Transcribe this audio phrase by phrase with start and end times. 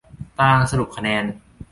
[0.37, 1.23] ตารางสรุปคะแนน